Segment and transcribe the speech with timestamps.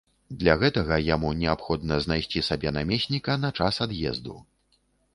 [0.43, 4.35] Для гэтага яму неабходна знайсці сабе намесніка на час ад'езду.